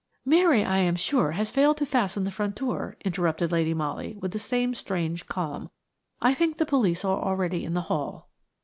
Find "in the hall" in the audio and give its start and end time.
7.63-8.31